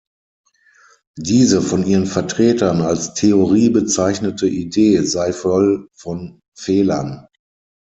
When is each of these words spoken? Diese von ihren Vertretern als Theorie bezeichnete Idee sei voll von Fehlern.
Diese 1.19 1.61
von 1.61 1.85
ihren 1.85 2.07
Vertretern 2.07 2.81
als 2.81 3.13
Theorie 3.13 3.69
bezeichnete 3.69 4.47
Idee 4.47 5.03
sei 5.03 5.31
voll 5.31 5.89
von 5.93 6.39
Fehlern. 6.57 7.27